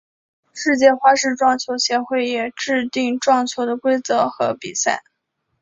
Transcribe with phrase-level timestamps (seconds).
[0.51, 5.03] 世界花式撞球协会也制定撞球的规则和比赛。